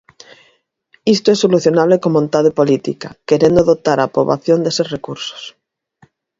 [1.15, 5.41] Isto é solucionable con vontade política, querendo dotar a poboación deses recursos.